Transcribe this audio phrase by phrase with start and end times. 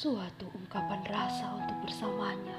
[0.00, 2.56] suatu ungkapan rasa untuk bersamanya,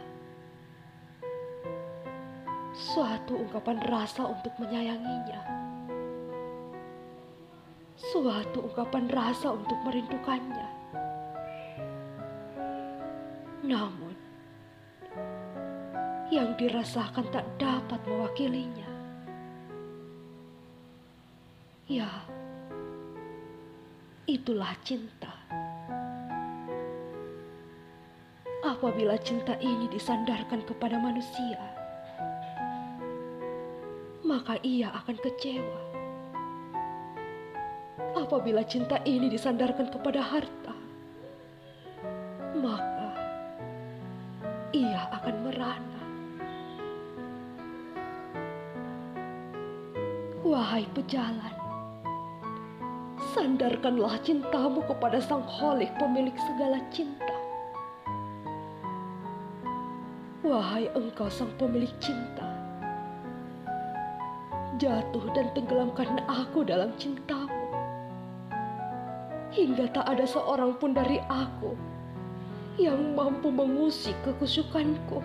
[2.78, 5.42] suatu ungkapan rasa untuk menyayanginya,
[7.98, 10.70] suatu ungkapan rasa untuk merindukannya.
[13.66, 14.14] Namun,
[16.30, 18.94] yang dirasakan tak dapat mewakilinya.
[21.90, 22.22] Ya,
[24.30, 25.42] itulah cinta.
[28.82, 31.62] Apabila cinta ini disandarkan kepada manusia,
[34.26, 35.82] maka ia akan kecewa.
[38.18, 40.74] Apabila cinta ini disandarkan kepada harta,
[42.58, 43.10] maka
[44.74, 46.02] ia akan merana.
[50.42, 51.54] Wahai pejalan,
[53.38, 57.31] sandarkanlah cintamu kepada sang holik pemilik segala cinta.
[60.52, 62.44] Wahai engkau sang pemilik cinta,
[64.84, 67.72] jatuh dan tenggelamkan aku dalam cintamu.
[69.56, 71.72] Hingga tak ada seorang pun dari aku
[72.76, 75.24] yang mampu mengusik kekusukanku.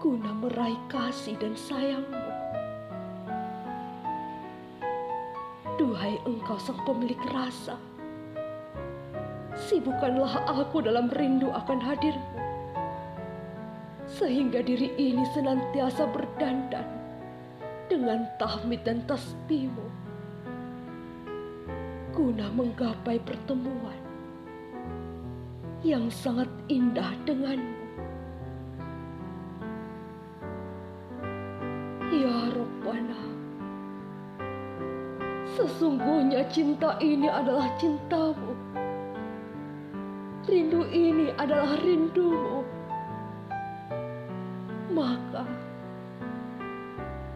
[0.00, 2.24] Guna meraih kasih dan sayangmu.
[5.76, 7.76] Duhai engkau sang pemilik rasa,
[9.68, 12.41] sibukkanlah aku dalam rindu akan hadirmu.
[14.12, 16.84] Sehingga diri ini senantiasa berdandan
[17.88, 19.88] dengan tahmid dan tasbihmu.
[22.12, 23.96] Guna menggapai pertemuan
[25.80, 27.80] yang sangat indah denganmu.
[32.12, 33.22] Ya Rabbana,
[35.56, 38.52] sesungguhnya cinta ini adalah cintamu.
[40.44, 42.81] Rindu ini adalah rindumu.
[44.92, 45.48] Maka,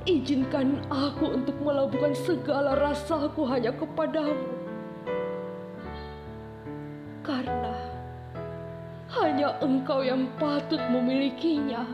[0.05, 4.45] izinkan aku untuk melabuhkan segala rasaku hanya kepadamu.
[7.25, 7.77] Karena
[9.17, 11.89] hanya engkau yang patut memilikinya.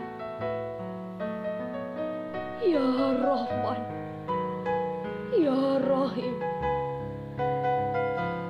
[2.58, 2.88] Ya
[3.22, 3.82] Rahman,
[5.38, 6.36] Ya Rahim,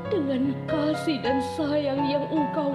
[0.09, 2.72] dengan kasih dan sayang yang engkau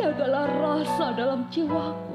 [0.00, 2.09] jagalah rasa dalam jiwaku,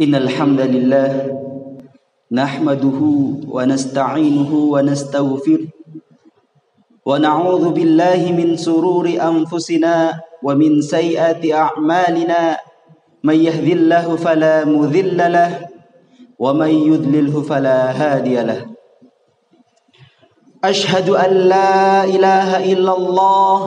[0.00, 1.10] إن الحمد لله
[2.32, 3.00] نحمده
[3.48, 5.66] ونستعينه ونستغفره
[7.06, 12.56] ونعوذ بالله من سرور أنفسنا ومن سيئات أعمالنا.
[13.24, 15.68] من يهد الله فلا مذل له
[16.38, 18.60] ومن يذلله فلا هادي له.
[20.64, 23.58] أشهد أن لا إله إلا الله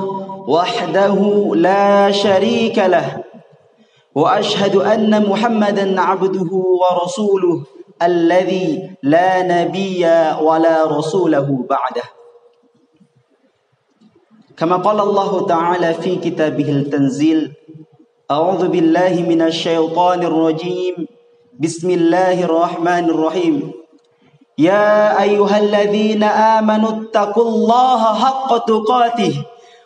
[0.50, 1.20] وحده
[1.56, 3.23] لا شريك له.
[4.16, 7.64] وأشهد أن محمدا عبده ورسوله
[8.02, 10.06] الذي لا نبي
[10.42, 12.06] ولا رسوله بعده.
[14.58, 17.52] كما قال الله تعالى في كتابه التنزيل
[18.32, 20.96] أعوذ بالله من الشيطان الرجيم.
[21.60, 23.72] بسم الله الرحمن الرحيم.
[24.58, 29.34] يا أيها الذين آمنوا اتقوا الله حق تقاته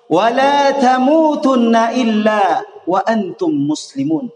[0.09, 2.43] ولا تموتن إلا
[2.87, 4.29] وأنتم مسلمون.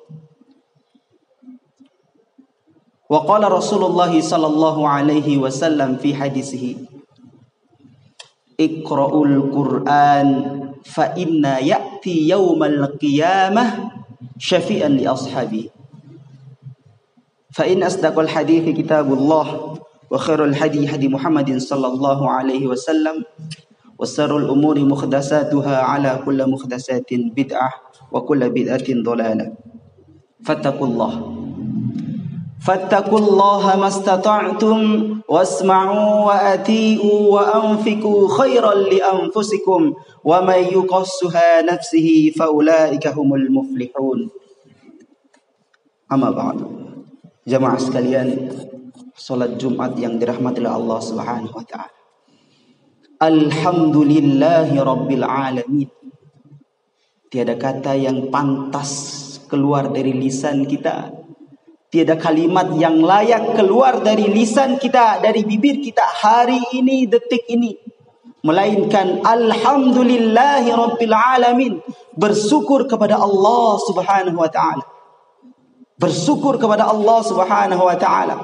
[3.10, 6.76] وقال رسول الله صلى الله عليه وسلم في حديثه
[8.60, 10.30] اقرأوا القرآن
[10.86, 13.92] فإن يأتي يوم القيامة
[14.40, 15.70] شفيئا لأصحابه.
[17.52, 19.48] فإن أصدق الحديث كتاب الله
[20.12, 23.24] وخير الحديث حديث محمد صلى الله عليه وسلم
[24.02, 27.70] وسر الأمور محدثاتها على كل محدثات بدعة
[28.12, 29.48] وكل بدعة ضلالة.
[30.42, 31.14] فاتقوا الله.
[32.66, 34.78] فاتقوا الله ما استطعتم
[35.30, 39.82] واسمعوا وأتيئوا وأنفقوا خيرا لأنفسكم
[40.24, 42.08] ومن يقصها نفسه
[42.38, 44.20] فأولئك هم المفلحون.
[46.12, 46.58] أما بعد
[47.48, 48.50] جماعة sekalian
[49.14, 52.01] salat Jumat yang dirahmati Allah Subhanahu wa taala.
[53.22, 55.90] Alhamdulillahi rabbil alamin
[57.30, 61.22] Tiada kata yang pantas keluar dari lisan kita
[61.92, 67.76] Tiada kalimat yang layak keluar dari lisan kita, dari bibir kita hari ini, detik ini.
[68.48, 71.84] Melainkan Alhamdulillahi Rabbil Alamin.
[72.16, 74.88] Bersyukur kepada Allah subhanahu wa ta'ala.
[76.00, 78.36] Bersyukur kepada Allah subhanahu wa ta'ala.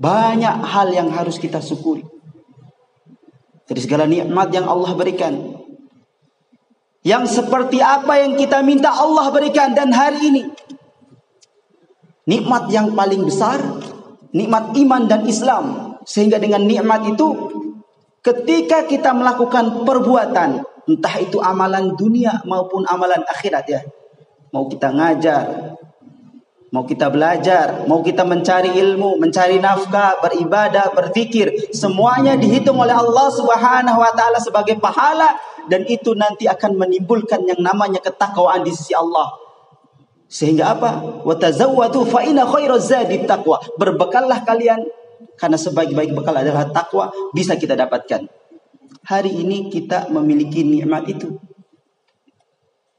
[0.00, 2.15] Banyak hal yang harus kita syukuri.
[3.66, 5.34] Dari segala nikmat yang Allah berikan.
[7.02, 10.42] Yang seperti apa yang kita minta Allah berikan dan hari ini
[12.26, 13.62] Nikmat yang paling besar,
[14.34, 15.94] nikmat iman dan Islam.
[16.02, 17.26] Sehingga dengan nikmat itu,
[18.18, 23.80] ketika kita melakukan perbuatan, entah itu amalan dunia maupun amalan akhirat ya.
[24.50, 25.78] Mau kita ngajar,
[26.74, 33.28] mau kita belajar, mau kita mencari ilmu, mencari nafkah, beribadah, berzikir, semuanya dihitung oleh Allah
[33.30, 35.38] Subhanahu wa taala sebagai pahala
[35.70, 39.46] dan itu nanti akan menimbulkan yang namanya ketakwaan di sisi Allah.
[40.26, 41.22] Sehingga apa?
[41.22, 42.42] Watazawwatu fa inna.
[43.78, 44.82] Berbekallah kalian
[45.38, 48.26] karena sebaik-baik bekal adalah takwa bisa kita dapatkan.
[49.06, 51.38] Hari ini kita memiliki nikmat itu.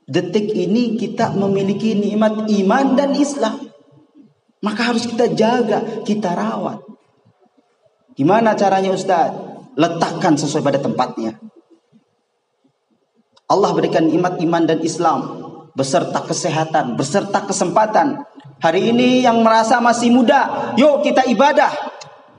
[0.07, 3.68] Detik ini kita memiliki nikmat iman dan Islam.
[4.63, 6.80] Maka harus kita jaga, kita rawat.
[8.15, 9.36] Gimana caranya Ustaz?
[9.75, 11.38] Letakkan sesuai pada tempatnya.
[13.51, 15.19] Allah berikan nikmat iman dan Islam
[15.77, 18.25] beserta kesehatan, beserta kesempatan.
[18.57, 21.69] Hari ini yang merasa masih muda, yuk kita ibadah.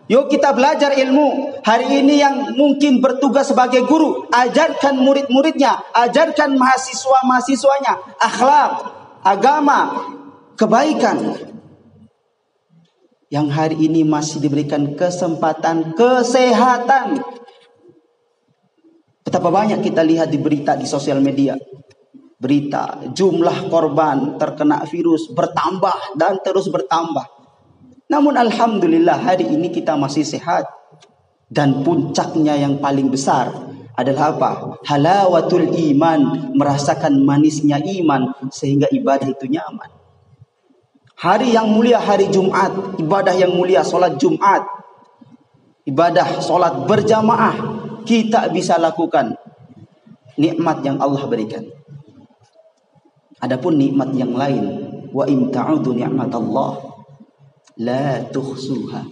[0.09, 1.61] Yuk kita belajar ilmu.
[1.61, 8.73] Hari ini yang mungkin bertugas sebagai guru, ajarkan murid-muridnya, ajarkan mahasiswa-mahasiswanya akhlak,
[9.21, 9.81] agama,
[10.57, 11.37] kebaikan.
[13.29, 17.21] Yang hari ini masih diberikan kesempatan kesehatan.
[19.21, 21.53] Betapa banyak kita lihat di berita di sosial media
[22.39, 27.38] berita jumlah korban terkena virus bertambah dan terus bertambah.
[28.09, 30.65] Namun alhamdulillah hari ini kita masih sehat
[31.53, 33.53] dan puncaknya yang paling besar
[33.93, 34.51] adalah apa?
[34.89, 39.93] Halawatul iman, merasakan manisnya iman sehingga ibadah itu nyaman.
[41.19, 44.65] Hari yang mulia hari Jumat, ibadah yang mulia solat Jumat,
[45.85, 47.59] ibadah solat berjamaah
[48.09, 49.37] kita bisa lakukan
[50.41, 51.67] nikmat yang Allah berikan.
[53.43, 54.65] Adapun nikmat yang lain,
[55.13, 56.88] wa in ta'udu Allah
[57.79, 59.07] la tuhsuha.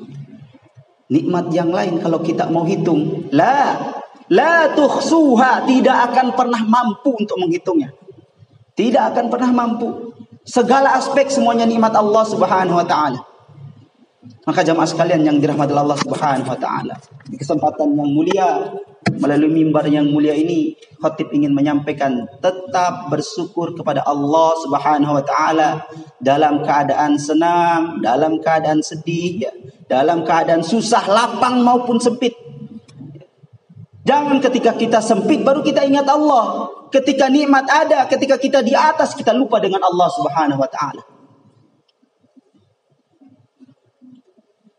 [1.07, 3.79] Nikmat yang lain kalau kita mau hitung, la
[4.27, 7.95] la tuhsuha, tidak akan pernah mampu untuk menghitungnya.
[8.77, 10.13] Tidak akan pernah mampu.
[10.47, 13.23] Segala aspek semuanya nikmat Allah Subhanahu wa taala.
[14.47, 16.95] Maka jamaah sekalian yang dirahmati Allah Subhanahu wa taala,
[17.27, 18.79] di kesempatan yang mulia
[19.19, 25.83] melalui mimbar yang mulia ini khatib ingin menyampaikan tetap bersyukur kepada Allah Subhanahu wa taala
[26.23, 29.53] dalam keadaan senang, dalam keadaan sedih, ya,
[29.91, 32.39] dalam keadaan susah, lapang maupun sempit.
[34.07, 36.71] Jangan ketika kita sempit baru kita ingat Allah.
[36.95, 41.16] Ketika nikmat ada, ketika kita di atas kita lupa dengan Allah Subhanahu wa taala.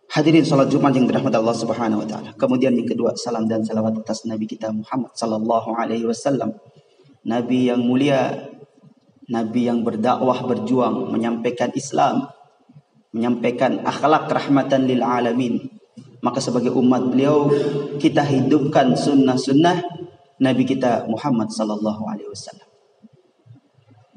[0.08, 2.32] Hadirin salat Jumat yang dirahmati Allah Subhanahu wa taala.
[2.40, 6.56] Kemudian yang kedua, salam dan salawat atas Nabi kita Muhammad sallallahu alaihi wasallam.
[7.28, 8.48] Nabi yang mulia,
[9.28, 12.32] nabi yang berdakwah berjuang menyampaikan Islam,
[13.12, 15.68] menyampaikan akhlak rahmatan lil alamin.
[16.24, 17.52] Maka sebagai umat beliau
[18.00, 19.84] kita hidupkan sunnah-sunnah
[20.40, 22.68] Nabi kita Muhammad sallallahu alaihi wasallam.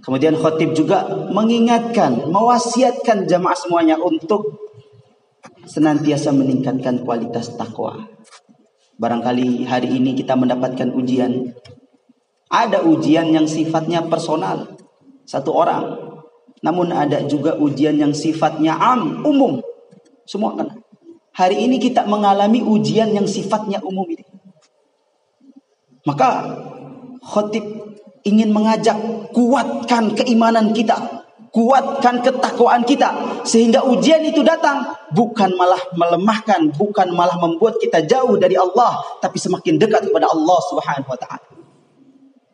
[0.00, 1.04] Kemudian khotib juga
[1.34, 4.59] mengingatkan, mewasiatkan jamaah semuanya untuk
[5.66, 8.08] senantiasa meningkatkan kualitas takwa.
[9.00, 11.56] Barangkali hari ini kita mendapatkan ujian.
[12.50, 14.76] Ada ujian yang sifatnya personal,
[15.24, 15.84] satu orang.
[16.60, 19.64] Namun ada juga ujian yang sifatnya am, umum.
[20.28, 20.84] Semua kan.
[21.32, 24.26] Hari ini kita mengalami ujian yang sifatnya umum ini.
[26.04, 26.58] Maka
[27.24, 27.64] khotib
[28.26, 28.96] ingin mengajak
[29.32, 31.19] kuatkan keimanan kita
[31.50, 38.38] kuatkan ketakwaan kita sehingga ujian itu datang bukan malah melemahkan, bukan malah membuat kita jauh
[38.38, 41.46] dari Allah, tapi semakin dekat kepada Allah Subhanahu wa taala.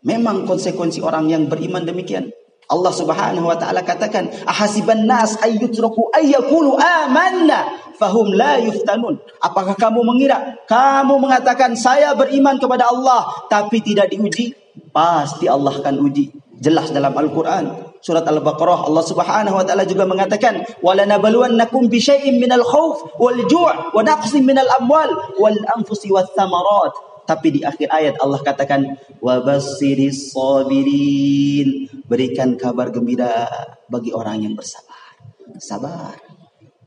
[0.06, 2.30] Memang konsekuensi orang yang beriman demikian.
[2.66, 10.02] Allah Subhanahu wa taala katakan, "Ahasiban nas ayyutraku ayyakulu amanna fahum la yuftanun." Apakah kamu
[10.02, 14.50] mengira kamu mengatakan saya beriman kepada Allah tapi tidak diuji?
[14.90, 16.45] Pasti Allah akan uji.
[16.56, 17.92] Jelas dalam Al-Qur'an.
[18.00, 23.92] Surat Al-Baqarah Allah Subhanahu wa taala juga mengatakan, "Walanabluwannakum bi syai'in minal khauf wal ju'
[23.92, 26.94] wa naqsin minal amwal wal anfusi wath thamarat."
[27.26, 31.90] Tapi di akhir ayat Allah katakan wabasiris sabirin.
[32.06, 33.50] Berikan kabar gembira
[33.90, 35.18] bagi orang yang bersabar.
[35.58, 36.14] Sabar.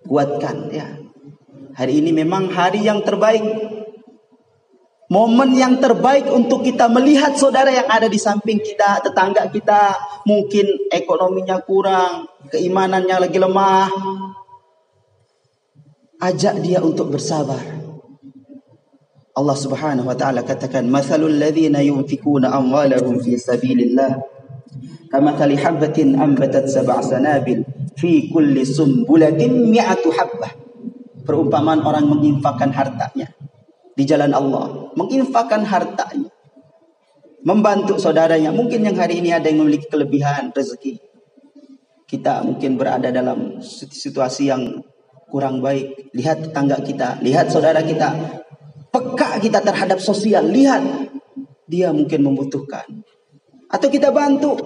[0.08, 0.88] Kuatkan ya.
[1.76, 3.44] Hari ini memang hari yang terbaik.
[5.10, 10.86] Momen yang terbaik untuk kita melihat saudara yang ada di samping kita, tetangga kita, mungkin
[10.86, 13.90] ekonominya kurang, keimanannya lagi lemah.
[16.22, 17.58] Ajak dia untuk bersabar.
[19.34, 24.14] Allah Subhanahu wa taala katakan mathalul ladzina yunfikuna amwalahum fi sabilillah.
[25.10, 27.66] Kamathali habatin anbatat sab'a sanabil
[27.98, 30.54] fi kulli sumbulatin mi'atu habbah.
[31.26, 33.39] Perumpamaan orang menginfakkan hartanya
[34.00, 36.32] di jalan Allah menginfakkan hartanya
[37.44, 41.04] membantu saudaranya mungkin yang hari ini ada yang memiliki kelebihan rezeki
[42.08, 43.60] kita mungkin berada dalam
[43.92, 44.80] situasi yang
[45.28, 48.40] kurang baik lihat tetangga kita lihat saudara kita
[48.90, 50.46] peka kita terhadap sosial.
[50.50, 50.82] Lihat,
[51.70, 52.86] dia mungkin membutuhkan.
[53.70, 54.58] Atau kita bantu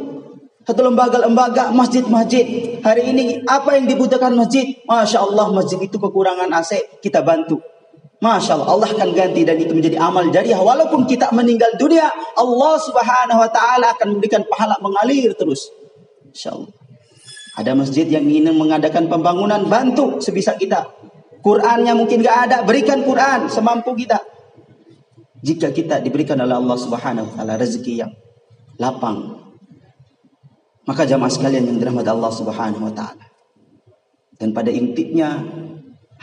[0.63, 2.79] satu lembaga-lembaga masjid-masjid.
[2.79, 4.63] Hari ini apa yang dibutuhkan masjid?
[4.87, 7.59] Masya Allah masjid itu kekurangan AC, kita bantu.
[8.23, 10.55] Masya Allah, Allah akan ganti dan itu menjadi amal jariah.
[10.55, 12.07] Walaupun kita meninggal dunia,
[12.39, 15.67] Allah subhanahu wa ta'ala akan memberikan pahala mengalir terus.
[16.31, 16.71] Insya Allah.
[17.59, 20.87] Ada masjid yang ingin mengadakan pembangunan, bantu sebisa kita.
[21.43, 24.23] Qurannya mungkin gak ada, berikan Quran semampu kita.
[25.43, 28.11] Jika kita diberikan oleh Allah Subhanahu wa taala rezeki yang
[28.79, 29.43] lapang.
[30.87, 33.27] Maka jamaah sekalian yang dirahmati Allah Subhanahu wa taala.
[34.39, 35.43] Dan pada intinya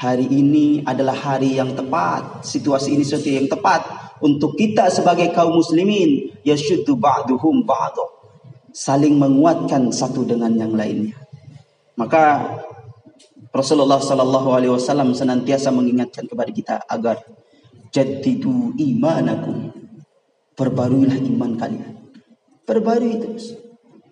[0.01, 3.85] hari ini adalah hari yang tepat, situasi ini sesuatu yang tepat
[4.25, 8.09] untuk kita sebagai kaum muslimin yasyuddu ba'duhum ba'du.
[8.73, 11.21] Saling menguatkan satu dengan yang lainnya.
[12.01, 12.57] Maka
[13.53, 17.21] Rasulullah Sallallahu Alaihi Wasallam senantiasa mengingatkan kepada kita agar
[17.93, 19.69] jadidu imanakum,
[20.57, 21.93] perbaruilah iman kalian,
[22.65, 23.53] perbarui terus.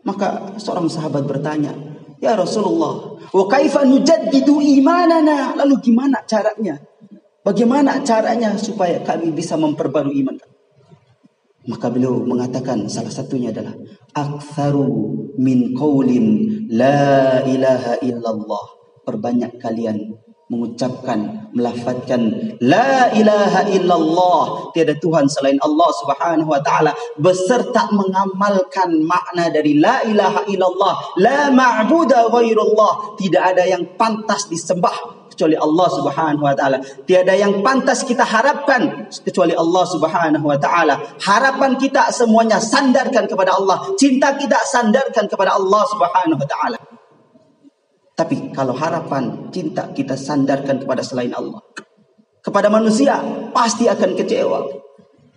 [0.05, 1.73] Maka seorang sahabat bertanya,
[2.19, 5.55] Ya Rasulullah, wa kaifa nujaddidu imanana?
[5.55, 6.83] Lalu gimana caranya?
[7.47, 10.37] Bagaimana caranya supaya kami bisa memperbarui iman?
[11.69, 13.77] Maka beliau mengatakan salah satunya adalah
[14.13, 14.89] aktsaru
[15.39, 18.67] min qaulin la ilaha illallah
[19.05, 20.17] perbanyak kalian
[20.49, 29.53] mengucapkan, melafazkan la ilaha illallah, tiada Tuhan selain Allah Subhanahu wa taala beserta mengamalkan makna
[29.53, 36.43] dari la ilaha illallah, la ma'budu ghairullah, tidak ada yang pantas disembah kecuali Allah Subhanahu
[36.49, 36.81] wa taala.
[37.05, 40.97] Tiada yang pantas kita harapkan kecuali Allah Subhanahu wa taala.
[41.23, 43.93] Harapan kita semuanya sandarkan kepada Allah.
[43.95, 46.88] Cinta kita sandarkan kepada Allah Subhanahu wa taala.
[48.19, 51.63] Tapi kalau harapan, cinta kita sandarkan kepada selain Allah.
[52.43, 53.23] Kepada manusia,
[53.55, 54.59] pasti akan kecewa.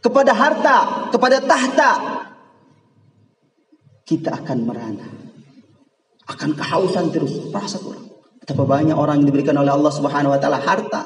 [0.01, 0.77] Kepada harta,
[1.13, 1.91] kepada tahta,
[4.01, 5.05] kita akan merana.
[6.25, 8.09] Akan kehausan terus, rasa kurang.
[8.41, 11.05] Betapa banyak orang yang diberikan oleh Allah Subhanahu wa taala harta.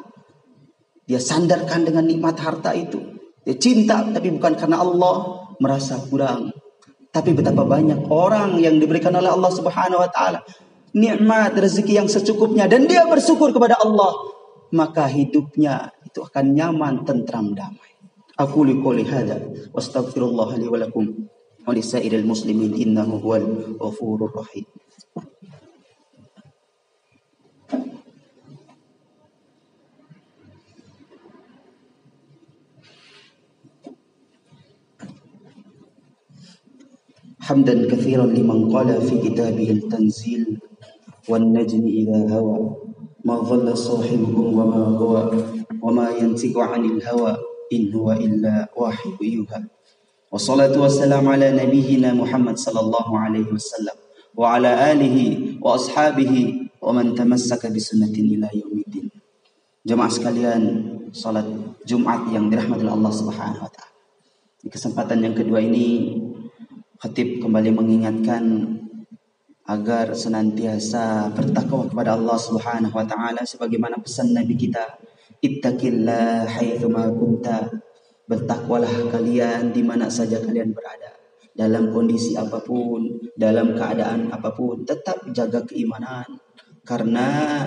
[1.04, 3.04] Dia sandarkan dengan nikmat harta itu.
[3.44, 6.56] Dia cinta tapi bukan karena Allah merasa kurang.
[7.12, 10.40] Tapi betapa banyak orang yang diberikan oleh Allah Subhanahu wa taala
[10.95, 14.11] nikmat rezeki yang secukupnya dan dia bersyukur kepada Allah,
[14.75, 17.91] maka hidupnya itu akan nyaman, tentram, damai.
[18.41, 19.37] Aku liqouli hadza
[19.71, 21.29] wastaghfirullah li wa lakum
[21.63, 23.47] wa lisairil muslimin innahu huwal
[23.79, 24.67] ghafurur rahim.
[37.51, 40.64] حمدا كثيرا لمن قال في كتابه التنزيل
[41.29, 42.77] والنجم إذا هوى
[43.25, 45.15] ما ضل صاحبكم وما هو
[45.83, 47.37] وما ينطق عن الهوى
[47.73, 49.63] إن هو إلا واحد يوحى
[50.33, 53.97] والصلاة والسلام على نبينا محمد صلى الله عليه وسلم
[54.37, 55.17] وعلى آله
[55.61, 56.35] وأصحابه
[56.83, 59.09] ومن تمسك بسنة إلى يوم الدين
[59.81, 60.63] Jemaah sekalian,
[61.09, 61.49] salat
[61.89, 63.97] Jumat yang dirahmati Allah Subhanahu wa taala.
[64.61, 66.21] Di kesempatan yang kedua ini,
[67.01, 68.45] khatib kembali mengingatkan
[69.66, 75.02] agar senantiasa bertakwa kepada Allah Subhanahu wa taala sebagaimana pesan Nabi kita
[75.42, 77.70] ittaqillah haitsu kunta
[78.30, 81.16] bertakwalah kalian di mana saja kalian berada
[81.56, 86.28] dalam kondisi apa pun, dalam keadaan apa pun, tetap jaga keimanan.
[86.84, 87.64] Karena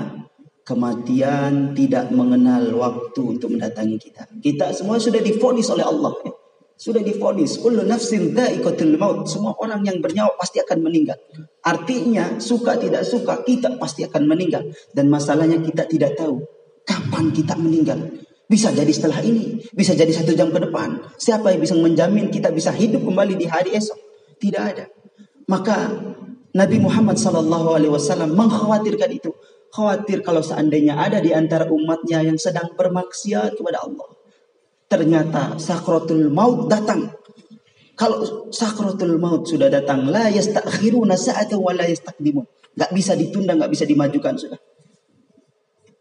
[0.62, 4.28] kematian tidak mengenal waktu untuk mendatangi kita.
[4.38, 6.12] Kita semua sudah difonis oleh Allah.
[6.21, 6.33] Ya.
[6.78, 7.58] Sudah difonis.
[7.58, 9.26] Kullu nafsin dha'iqatul maut.
[9.26, 11.18] Semua orang yang bernyawa pasti akan meninggal.
[11.66, 14.62] Artinya, suka tidak suka, kita pasti akan meninggal.
[14.94, 16.38] Dan masalahnya kita tidak tahu
[16.87, 17.99] kapan kita meninggal.
[18.49, 21.04] Bisa jadi setelah ini, bisa jadi satu jam ke depan.
[21.20, 23.99] Siapa yang bisa menjamin kita bisa hidup kembali di hari esok?
[24.40, 24.88] Tidak ada.
[25.50, 25.92] Maka
[26.56, 29.37] Nabi Muhammad Sallallahu Alaihi Wasallam mengkhawatirkan itu.
[29.68, 34.17] Khawatir kalau seandainya ada di antara umatnya yang sedang bermaksiat kepada Allah.
[34.88, 37.12] Ternyata sakratul maut datang.
[37.92, 42.47] Kalau sakratul maut sudah datang, la yastakhiruna sa'atan wa la yastaqdimun.
[42.73, 44.61] Gak bisa ditunda, gak bisa dimajukan sudah.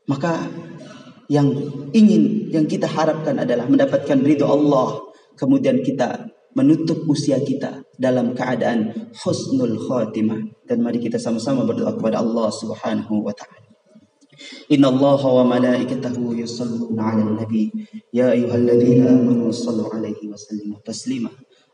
[0.07, 0.47] Maka
[1.27, 1.51] yang
[1.91, 5.03] ingin yang kita harapkan adalah mendapatkan ridho Allah
[5.35, 12.23] kemudian kita menutup usia kita dalam keadaan husnul khatimah dan mari kita sama-sama berdoa kepada
[12.23, 13.67] Allah Subhanahu wa taala
[14.71, 17.71] إن الله وملائكته يصلون على النبي.
[18.13, 21.29] يا أيها الذين آمنوا صلوا عليه وسلموا تسليما.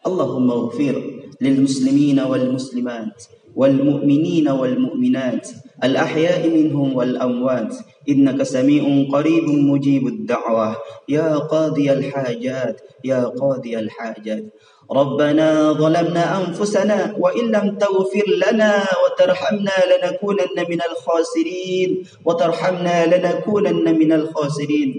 [0.07, 0.95] اللهم اغفر
[1.41, 3.23] للمسلمين والمسلمات
[3.55, 5.49] والمؤمنين والمؤمنات
[5.83, 7.75] الأحياء منهم والأموات.
[8.09, 10.75] إنك سميع قريب مجيب الدعوة.
[11.09, 14.43] يا قاضي الحاجات يا قاضي الحاجات.
[14.91, 18.71] ربنا ظلمنا أنفسنا وإن لم تغفر لنا
[19.03, 21.89] وترحمنا لنكونن من الخاسرين
[22.25, 24.89] وترحمنا لنكونن من الخاسرين.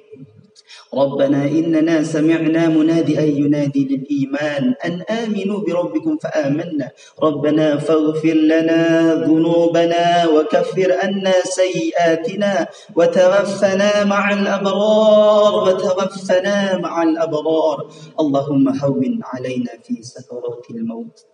[0.94, 6.90] ربنا إننا سمعنا منادئا ينادي للإيمان أن آمنوا بربكم فآمنا.
[7.22, 12.66] ربنا فاغفر لنا ذنوبنا وكفر عنا سيئاتنا
[12.96, 17.78] وتوفنا مع الأبرار وتوفنا مع الأبرار.
[18.20, 21.33] اللهم هون علينا في سكرات الموت.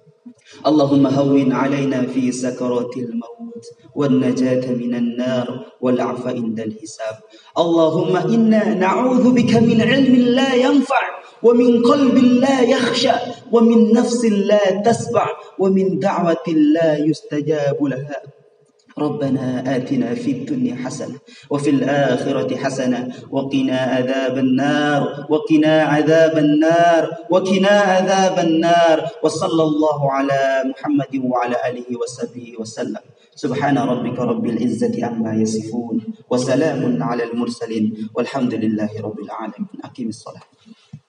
[0.66, 3.64] اللهم هون علينا في سكرات الموت
[3.94, 7.16] والنجاة من النار والعفو عند الحساب.
[7.58, 11.02] اللهم إنا نعوذ بك من علم لا ينفع
[11.42, 13.12] ومن قلب لا يخشى
[13.52, 15.26] ومن نفس لا تسبع
[15.58, 18.39] ومن دعوة لا يستجاب لها.
[19.00, 21.18] ربنا آتنا في الدنيا حسنة
[21.50, 28.98] وفي الآخرة حسنة وقنا عذاب النار وقنا عذاب النار وقنا عذاب النار.
[29.22, 33.02] وصلى الله على محمد وعلى آله وصحبه وسلم.
[33.34, 35.96] سبحان ربك رب العزة عما يصفون
[36.30, 39.68] وسلام على المرسلين والحمد لله رب العالمين.
[39.84, 40.46] أقيم الصلاة.